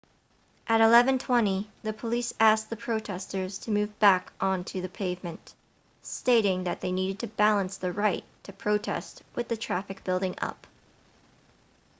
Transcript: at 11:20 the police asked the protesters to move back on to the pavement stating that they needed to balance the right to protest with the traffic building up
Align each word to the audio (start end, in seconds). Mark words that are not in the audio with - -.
at 0.65 0.81
11:20 0.81 1.67
the 1.83 1.93
police 1.93 2.33
asked 2.39 2.71
the 2.71 2.75
protesters 2.75 3.59
to 3.59 3.69
move 3.69 3.99
back 3.99 4.33
on 4.41 4.63
to 4.63 4.81
the 4.81 4.89
pavement 4.89 5.53
stating 6.01 6.63
that 6.63 6.81
they 6.81 6.91
needed 6.91 7.19
to 7.19 7.27
balance 7.27 7.77
the 7.77 7.93
right 7.93 8.23
to 8.41 8.51
protest 8.51 9.21
with 9.35 9.47
the 9.47 9.55
traffic 9.55 10.03
building 10.03 10.33
up 10.41 10.65